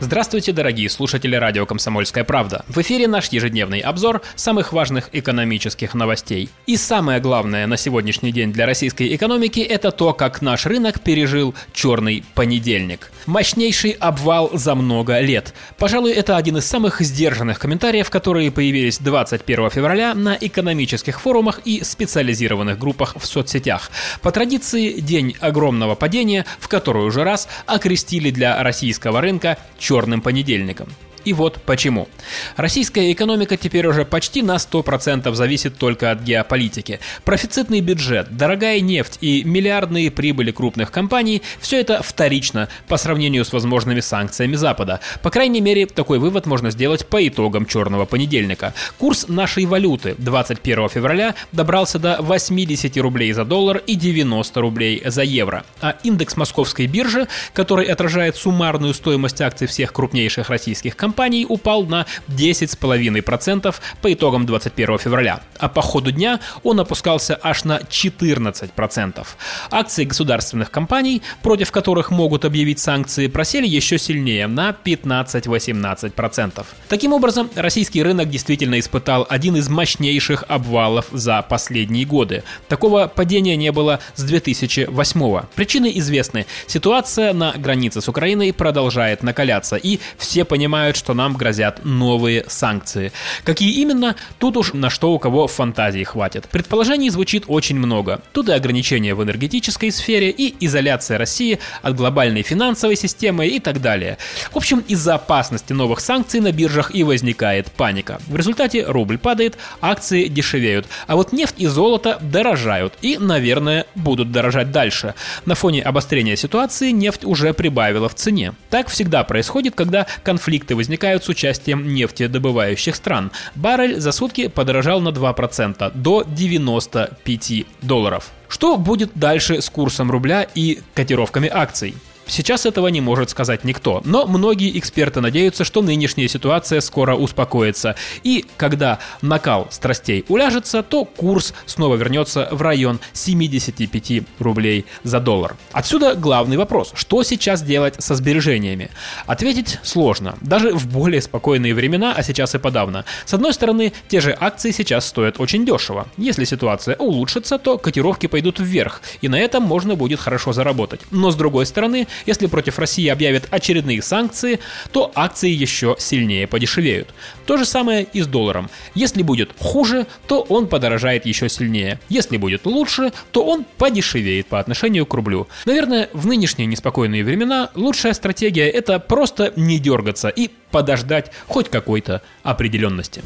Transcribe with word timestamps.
Здравствуйте, 0.00 0.52
дорогие 0.52 0.88
слушатели 0.88 1.34
радио 1.34 1.66
«Комсомольская 1.66 2.22
правда». 2.22 2.64
В 2.68 2.78
эфире 2.78 3.08
наш 3.08 3.30
ежедневный 3.30 3.80
обзор 3.80 4.22
самых 4.36 4.72
важных 4.72 5.08
экономических 5.12 5.92
новостей. 5.92 6.50
И 6.66 6.76
самое 6.76 7.18
главное 7.18 7.66
на 7.66 7.76
сегодняшний 7.76 8.30
день 8.30 8.52
для 8.52 8.64
российской 8.64 9.12
экономики– 9.16 9.58
это 9.68 9.90
то, 9.90 10.12
как 10.12 10.40
наш 10.40 10.66
рынок 10.66 11.00
пережил 11.00 11.52
черный 11.72 12.22
понедельник. 12.34 13.10
Мощнейший 13.26 13.90
обвал 13.90 14.50
за 14.52 14.76
много 14.76 15.18
лет. 15.18 15.52
Пожалуй, 15.78 16.12
это 16.12 16.36
один 16.36 16.58
из 16.58 16.64
самых 16.64 17.00
сдержанных 17.00 17.58
комментариев, 17.58 18.08
которые 18.08 18.52
появились 18.52 18.98
21 18.98 19.68
февраля 19.70 20.14
на 20.14 20.38
экономических 20.40 21.20
форумах 21.20 21.60
и 21.64 21.82
специализированных 21.82 22.78
группах 22.78 23.16
в 23.18 23.26
соцсетях. 23.26 23.90
По 24.22 24.30
традиции, 24.30 25.00
день 25.00 25.34
огромного 25.40 25.96
падения, 25.96 26.46
в 26.60 26.68
который 26.68 27.04
уже 27.04 27.24
раз 27.24 27.48
окрестили 27.66 28.30
для 28.30 28.62
российского 28.62 29.20
рынка 29.20 29.58
черным 29.88 30.20
понедельником. 30.20 30.88
И 31.28 31.34
вот 31.34 31.60
почему. 31.66 32.08
Российская 32.56 33.12
экономика 33.12 33.58
теперь 33.58 33.86
уже 33.86 34.06
почти 34.06 34.40
на 34.40 34.56
100% 34.56 35.30
зависит 35.34 35.76
только 35.76 36.10
от 36.10 36.22
геополитики. 36.22 37.00
Профицитный 37.22 37.82
бюджет, 37.82 38.34
дорогая 38.34 38.80
нефть 38.80 39.18
и 39.20 39.44
миллиардные 39.44 40.10
прибыли 40.10 40.52
крупных 40.52 40.90
компаний– 40.90 41.42
все 41.60 41.78
это 41.82 42.02
вторично 42.02 42.70
по 42.86 42.96
сравнению 42.96 43.44
с 43.44 43.52
возможными 43.52 44.00
санкциями 44.00 44.56
Запада. 44.56 45.00
По 45.22 45.28
крайней 45.28 45.60
мере, 45.60 45.84
такой 45.84 46.18
вывод 46.18 46.46
можно 46.46 46.70
сделать 46.70 47.06
по 47.06 47.28
итогам 47.28 47.66
черного 47.66 48.06
понедельника. 48.06 48.72
Курс 48.96 49.28
нашей 49.28 49.66
валюты 49.66 50.14
21 50.16 50.88
февраля 50.88 51.34
добрался 51.52 51.98
до 51.98 52.22
80 52.22 52.96
рублей 52.96 53.32
за 53.32 53.44
доллар 53.44 53.82
и 53.86 53.96
90 53.96 54.60
рублей 54.62 55.02
за 55.04 55.24
евро. 55.24 55.66
А 55.82 55.94
индекс 56.04 56.38
московской 56.38 56.86
биржи, 56.86 57.28
который 57.52 57.84
отражает 57.84 58.36
суммарную 58.36 58.94
стоимость 58.94 59.42
акций 59.42 59.66
всех 59.66 59.92
крупнейших 59.92 60.48
российских 60.48 60.96
компаний, 60.96 61.17
компаний 61.18 61.46
упал 61.48 61.84
на 61.84 62.06
10,5% 62.28 63.74
по 64.00 64.12
итогам 64.12 64.46
21 64.46 64.98
февраля, 64.98 65.40
а 65.58 65.68
по 65.68 65.82
ходу 65.82 66.12
дня 66.12 66.38
он 66.62 66.78
опускался 66.78 67.36
аж 67.42 67.64
на 67.64 67.78
14%. 67.78 69.26
Акции 69.72 70.04
государственных 70.04 70.70
компаний, 70.70 71.22
против 71.42 71.72
которых 71.72 72.12
могут 72.12 72.44
объявить 72.44 72.78
санкции, 72.78 73.26
просели 73.26 73.66
еще 73.66 73.98
сильнее 73.98 74.46
на 74.46 74.70
15-18%. 74.70 76.64
Таким 76.88 77.12
образом, 77.12 77.50
российский 77.56 78.04
рынок 78.04 78.30
действительно 78.30 78.78
испытал 78.78 79.26
один 79.28 79.56
из 79.56 79.68
мощнейших 79.68 80.44
обвалов 80.46 81.06
за 81.10 81.42
последние 81.42 82.04
годы. 82.04 82.44
Такого 82.68 83.08
падения 83.08 83.56
не 83.56 83.72
было 83.72 83.98
с 84.14 84.22
2008 84.22 85.20
-го. 85.20 85.46
Причины 85.56 85.90
известны. 85.96 86.46
Ситуация 86.68 87.32
на 87.32 87.54
границе 87.56 88.00
с 88.00 88.08
Украиной 88.08 88.52
продолжает 88.52 89.24
накаляться, 89.24 89.74
и 89.74 89.98
все 90.16 90.44
понимают, 90.44 90.96
что 90.98 91.14
нам 91.14 91.34
грозят 91.34 91.84
новые 91.84 92.44
санкции. 92.48 93.12
Какие 93.44 93.80
именно, 93.80 94.16
тут 94.38 94.56
уж 94.56 94.72
на 94.74 94.90
что 94.90 95.12
у 95.12 95.18
кого 95.18 95.46
фантазии 95.46 96.04
хватит. 96.04 96.48
Предположений 96.50 97.08
звучит 97.08 97.44
очень 97.46 97.78
много. 97.78 98.20
Тут 98.32 98.48
и 98.48 98.52
ограничения 98.52 99.14
в 99.14 99.22
энергетической 99.22 99.90
сфере, 99.90 100.30
и 100.30 100.54
изоляция 100.66 101.18
России 101.18 101.58
от 101.82 101.94
глобальной 101.94 102.42
финансовой 102.42 102.96
системы 102.96 103.46
и 103.46 103.60
так 103.60 103.80
далее. 103.80 104.18
В 104.52 104.56
общем, 104.56 104.84
из-за 104.88 105.14
опасности 105.14 105.72
новых 105.72 106.00
санкций 106.00 106.40
на 106.40 106.52
биржах 106.52 106.94
и 106.94 107.04
возникает 107.04 107.70
паника. 107.72 108.20
В 108.26 108.36
результате 108.36 108.84
рубль 108.84 109.18
падает, 109.18 109.56
акции 109.80 110.26
дешевеют, 110.26 110.86
а 111.06 111.16
вот 111.16 111.32
нефть 111.32 111.54
и 111.58 111.66
золото 111.66 112.18
дорожают 112.20 112.94
и, 113.00 113.18
наверное, 113.18 113.86
будут 113.94 114.32
дорожать 114.32 114.70
дальше. 114.72 115.14
На 115.44 115.54
фоне 115.54 115.82
обострения 115.82 116.36
ситуации 116.36 116.90
нефть 116.90 117.24
уже 117.24 117.52
прибавила 117.54 118.08
в 118.08 118.14
цене. 118.14 118.54
Так 118.70 118.88
всегда 118.88 119.24
происходит, 119.24 119.74
когда 119.74 120.06
конфликты 120.22 120.74
возникают 120.74 120.87
возникают 120.88 121.22
с 121.22 121.28
участием 121.28 121.86
нефтедобывающих 121.94 122.96
стран. 122.96 123.30
Баррель 123.54 124.00
за 124.00 124.10
сутки 124.10 124.48
подорожал 124.48 125.02
на 125.02 125.10
2% 125.10 125.92
до 125.94 126.24
95 126.26 127.66
долларов. 127.82 128.30
Что 128.48 128.78
будет 128.78 129.10
дальше 129.14 129.60
с 129.60 129.68
курсом 129.68 130.10
рубля 130.10 130.46
и 130.54 130.78
котировками 130.94 131.50
акций? 131.52 131.94
Сейчас 132.28 132.66
этого 132.66 132.88
не 132.88 133.00
может 133.00 133.30
сказать 133.30 133.64
никто, 133.64 134.02
но 134.04 134.26
многие 134.26 134.78
эксперты 134.78 135.20
надеются, 135.20 135.64
что 135.64 135.80
нынешняя 135.80 136.28
ситуация 136.28 136.80
скоро 136.80 137.16
успокоится, 137.16 137.96
и 138.22 138.44
когда 138.58 138.98
накал 139.22 139.68
страстей 139.70 140.24
уляжется, 140.28 140.82
то 140.82 141.06
курс 141.06 141.54
снова 141.64 141.96
вернется 141.96 142.48
в 142.52 142.60
район 142.60 143.00
75 143.14 144.22
рублей 144.38 144.84
за 145.04 145.20
доллар. 145.20 145.56
Отсюда 145.72 146.14
главный 146.14 146.58
вопрос, 146.58 146.92
что 146.94 147.22
сейчас 147.22 147.62
делать 147.62 147.94
со 147.98 148.14
сбережениями? 148.14 148.90
Ответить 149.26 149.78
сложно, 149.82 150.36
даже 150.42 150.72
в 150.72 150.86
более 150.86 151.22
спокойные 151.22 151.74
времена, 151.74 152.14
а 152.14 152.22
сейчас 152.22 152.54
и 152.54 152.58
подавно. 152.58 153.06
С 153.24 153.32
одной 153.32 153.54
стороны, 153.54 153.92
те 154.08 154.20
же 154.20 154.36
акции 154.38 154.70
сейчас 154.70 155.06
стоят 155.06 155.40
очень 155.40 155.64
дешево. 155.64 156.06
Если 156.18 156.44
ситуация 156.44 156.94
улучшится, 156.96 157.58
то 157.58 157.78
котировки 157.78 158.26
пойдут 158.26 158.60
вверх, 158.60 159.00
и 159.22 159.28
на 159.28 159.40
этом 159.40 159.62
можно 159.62 159.94
будет 159.94 160.20
хорошо 160.20 160.52
заработать. 160.52 161.00
Но 161.10 161.30
с 161.30 161.34
другой 161.34 161.64
стороны, 161.64 162.06
если 162.26 162.46
против 162.46 162.78
России 162.78 163.08
объявят 163.08 163.48
очередные 163.50 164.02
санкции, 164.02 164.60
то 164.92 165.10
акции 165.14 165.50
еще 165.50 165.96
сильнее 165.98 166.46
подешевеют. 166.46 167.08
То 167.46 167.56
же 167.56 167.64
самое 167.64 168.06
и 168.12 168.22
с 168.22 168.26
долларом. 168.26 168.70
Если 168.94 169.22
будет 169.22 169.50
хуже, 169.58 170.06
то 170.26 170.42
он 170.42 170.66
подорожает 170.66 171.26
еще 171.26 171.48
сильнее. 171.48 171.98
Если 172.08 172.36
будет 172.36 172.66
лучше, 172.66 173.12
то 173.32 173.44
он 173.44 173.64
подешевеет 173.76 174.46
по 174.46 174.58
отношению 174.58 175.06
к 175.06 175.14
рублю. 175.14 175.48
Наверное, 175.64 176.08
в 176.12 176.26
нынешние 176.26 176.66
неспокойные 176.66 177.24
времена 177.24 177.70
лучшая 177.74 178.12
стратегия 178.12 178.68
это 178.68 178.98
просто 178.98 179.52
не 179.56 179.78
дергаться 179.78 180.28
и 180.28 180.50
подождать 180.70 181.32
хоть 181.46 181.68
какой-то 181.68 182.22
определенности. 182.42 183.22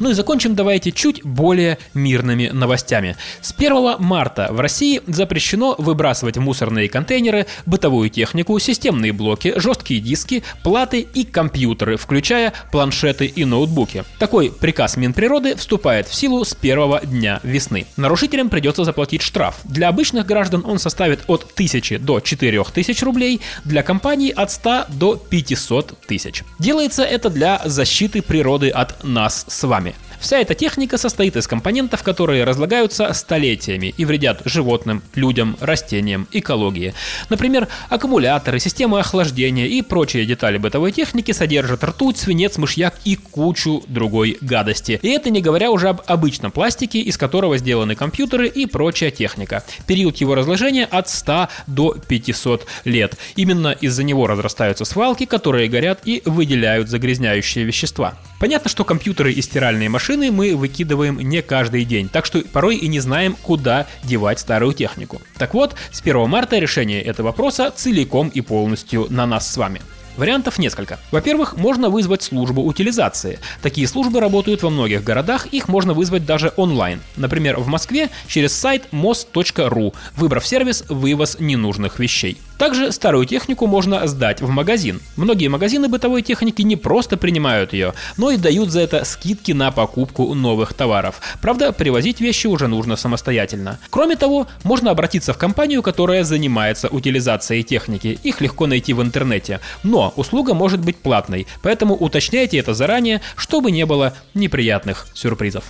Ну 0.00 0.10
и 0.10 0.14
закончим 0.14 0.54
давайте 0.54 0.92
чуть 0.92 1.24
более 1.24 1.78
мирными 1.94 2.48
новостями. 2.48 3.16
С 3.40 3.52
1 3.52 3.96
марта 3.98 4.48
в 4.50 4.60
России 4.60 5.02
запрещено 5.06 5.74
выбрасывать 5.78 6.36
в 6.36 6.40
мусорные 6.40 6.88
контейнеры 6.88 7.46
бытовую 7.66 8.10
технику, 8.10 8.58
системные 8.58 9.12
блоки, 9.12 9.54
жесткие 9.56 10.00
диски, 10.00 10.42
платы 10.62 11.00
и 11.00 11.24
компьютеры, 11.24 11.96
включая 11.96 12.52
планшеты 12.72 13.26
и 13.26 13.44
ноутбуки. 13.44 14.04
Такой 14.18 14.50
приказ 14.50 14.96
Минприроды 14.96 15.56
вступает 15.56 16.08
в 16.08 16.14
силу 16.14 16.44
с 16.44 16.54
первого 16.54 17.00
дня 17.00 17.40
весны. 17.42 17.86
Нарушителям 17.96 18.48
придется 18.48 18.84
заплатить 18.84 19.22
штраф. 19.22 19.56
Для 19.64 19.88
обычных 19.88 20.26
граждан 20.26 20.64
он 20.66 20.78
составит 20.78 21.20
от 21.26 21.44
1000 21.54 21.98
до 21.98 22.20
4000 22.20 23.04
рублей, 23.04 23.40
для 23.64 23.82
компаний 23.82 24.30
от 24.30 24.50
100 24.50 24.86
до 24.88 25.16
500 25.16 26.00
тысяч. 26.06 26.42
Делается 26.58 27.02
это 27.02 27.30
для 27.30 27.60
защиты 27.64 28.22
природы 28.22 28.70
от 28.70 29.04
нас 29.04 29.44
с 29.48 29.64
вами. 29.64 29.83
Вся 30.24 30.38
эта 30.38 30.54
техника 30.54 30.96
состоит 30.96 31.36
из 31.36 31.46
компонентов, 31.46 32.02
которые 32.02 32.44
разлагаются 32.44 33.12
столетиями 33.12 33.92
и 33.94 34.06
вредят 34.06 34.40
животным, 34.46 35.02
людям, 35.14 35.54
растениям, 35.60 36.26
экологии. 36.32 36.94
Например, 37.28 37.68
аккумуляторы, 37.90 38.58
системы 38.58 39.00
охлаждения 39.00 39.66
и 39.66 39.82
прочие 39.82 40.24
детали 40.24 40.56
бытовой 40.56 40.92
техники 40.92 41.32
содержат 41.32 41.84
ртуть, 41.84 42.16
свинец, 42.16 42.56
мышьяк 42.56 42.94
и 43.04 43.16
кучу 43.16 43.84
другой 43.86 44.38
гадости. 44.40 44.98
И 45.02 45.10
это 45.10 45.28
не 45.28 45.42
говоря 45.42 45.70
уже 45.70 45.90
об 45.90 46.00
обычном 46.06 46.52
пластике, 46.52 47.00
из 47.00 47.18
которого 47.18 47.58
сделаны 47.58 47.94
компьютеры 47.94 48.48
и 48.48 48.64
прочая 48.64 49.10
техника. 49.10 49.62
Период 49.86 50.16
его 50.16 50.34
разложения 50.34 50.86
от 50.86 51.10
100 51.10 51.48
до 51.66 51.98
500 52.08 52.66
лет. 52.86 53.18
Именно 53.36 53.72
из-за 53.72 54.02
него 54.04 54.26
разрастаются 54.26 54.86
свалки, 54.86 55.26
которые 55.26 55.68
горят 55.68 56.00
и 56.06 56.22
выделяют 56.24 56.88
загрязняющие 56.88 57.66
вещества. 57.66 58.14
Понятно, 58.44 58.68
что 58.68 58.84
компьютеры 58.84 59.32
и 59.32 59.40
стиральные 59.40 59.88
машины 59.88 60.30
мы 60.30 60.54
выкидываем 60.54 61.18
не 61.18 61.40
каждый 61.40 61.86
день, 61.86 62.10
так 62.10 62.26
что 62.26 62.42
порой 62.42 62.76
и 62.76 62.88
не 62.88 63.00
знаем, 63.00 63.38
куда 63.40 63.86
девать 64.02 64.38
старую 64.38 64.74
технику. 64.74 65.22
Так 65.38 65.54
вот, 65.54 65.74
с 65.90 66.02
1 66.02 66.28
марта 66.28 66.58
решение 66.58 67.00
этого 67.00 67.28
вопроса 67.28 67.72
целиком 67.74 68.28
и 68.28 68.42
полностью 68.42 69.06
на 69.08 69.26
нас 69.26 69.50
с 69.50 69.56
вами. 69.56 69.80
Вариантов 70.16 70.58
несколько. 70.58 70.98
Во-первых, 71.10 71.56
можно 71.56 71.88
вызвать 71.88 72.22
службу 72.22 72.62
утилизации. 72.62 73.40
Такие 73.62 73.88
службы 73.88 74.20
работают 74.20 74.62
во 74.62 74.70
многих 74.70 75.02
городах, 75.02 75.46
их 75.46 75.68
можно 75.68 75.92
вызвать 75.92 76.24
даже 76.24 76.52
онлайн. 76.56 77.00
Например, 77.16 77.58
в 77.58 77.66
Москве 77.66 78.10
через 78.28 78.52
сайт 78.52 78.84
most.ru, 78.92 79.94
выбрав 80.16 80.46
сервис 80.46 80.84
«Вывоз 80.88 81.38
ненужных 81.40 81.98
вещей». 81.98 82.38
Также 82.58 82.92
старую 82.92 83.26
технику 83.26 83.66
можно 83.66 84.06
сдать 84.06 84.40
в 84.40 84.48
магазин. 84.48 85.00
Многие 85.16 85.48
магазины 85.48 85.88
бытовой 85.88 86.22
техники 86.22 86.62
не 86.62 86.76
просто 86.76 87.16
принимают 87.16 87.72
ее, 87.72 87.94
но 88.16 88.30
и 88.30 88.36
дают 88.36 88.70
за 88.70 88.80
это 88.80 89.04
скидки 89.04 89.50
на 89.52 89.72
покупку 89.72 90.34
новых 90.34 90.72
товаров. 90.72 91.20
Правда, 91.42 91.72
привозить 91.72 92.20
вещи 92.20 92.46
уже 92.46 92.68
нужно 92.68 92.96
самостоятельно. 92.96 93.80
Кроме 93.90 94.14
того, 94.14 94.46
можно 94.62 94.92
обратиться 94.92 95.32
в 95.32 95.38
компанию, 95.38 95.82
которая 95.82 96.22
занимается 96.22 96.88
утилизацией 96.88 97.64
техники. 97.64 98.18
Их 98.22 98.40
легко 98.40 98.66
найти 98.66 98.92
в 98.92 99.02
интернете. 99.02 99.60
Но 100.04 100.12
услуга 100.16 100.52
может 100.52 100.80
быть 100.80 100.98
платной, 100.98 101.46
поэтому 101.62 101.94
уточняйте 101.94 102.58
это 102.58 102.74
заранее, 102.74 103.22
чтобы 103.36 103.70
не 103.70 103.86
было 103.86 104.12
неприятных 104.34 105.06
сюрпризов. 105.14 105.64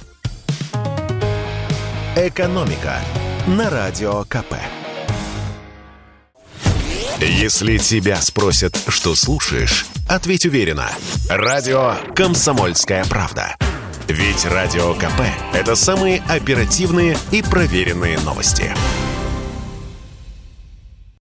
Экономика 2.17 2.99
на 3.47 3.71
радио 3.71 4.25
КП. 4.25 4.55
Если 7.21 7.79
тебя 7.79 8.17
спросят, 8.17 8.77
что 8.89 9.15
слушаешь, 9.15 9.87
ответь 10.09 10.47
уверенно. 10.47 10.89
Радио 11.29 11.95
«Комсомольская 12.17 13.05
правда». 13.05 13.55
Ведь 14.09 14.45
Радио 14.47 14.95
КП– 14.95 15.23
это 15.55 15.77
самые 15.77 16.25
оперативные 16.29 17.17
и 17.31 17.41
проверенные 17.41 18.19
новости. 18.19 18.75